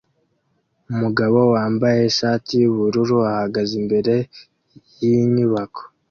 [0.91, 4.15] umugabo wambaye ishati yubururu ahagaze imbere
[5.01, 5.81] yinyubako